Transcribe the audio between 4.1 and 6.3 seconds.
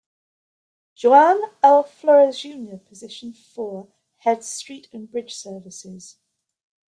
heads street and bridge services.